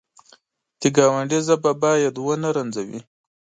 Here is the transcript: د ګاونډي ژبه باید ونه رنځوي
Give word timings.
د 0.79 0.81
ګاونډي 0.95 1.39
ژبه 1.47 1.71
باید 1.83 2.15
ونه 2.19 2.49
رنځوي 2.55 2.99